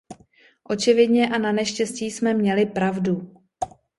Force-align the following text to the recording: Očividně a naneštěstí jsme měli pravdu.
Očividně 0.63 1.29
a 1.29 1.37
naneštěstí 1.37 2.11
jsme 2.11 2.33
měli 2.33 2.65
pravdu. 2.65 3.33